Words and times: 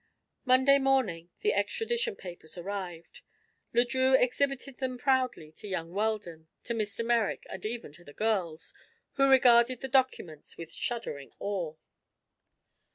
Monday 0.45 0.79
morning 0.79 1.29
the 1.41 1.53
extradition 1.53 2.15
papers 2.15 2.57
arrived. 2.57 3.21
Le 3.71 3.85
Drieux 3.85 4.15
exhibited 4.15 4.79
them 4.79 4.97
proudly 4.97 5.51
to 5.51 5.67
young 5.67 5.91
Weldon, 5.93 6.47
to 6.63 6.73
Mr. 6.73 7.05
Merrick, 7.05 7.45
and 7.51 7.63
even 7.67 7.91
to 7.91 8.03
the 8.03 8.11
girls, 8.11 8.73
who 9.17 9.29
regarded 9.29 9.81
the 9.81 9.87
documents 9.87 10.57
with 10.57 10.71
shuddering 10.73 11.31
awe. 11.37 11.75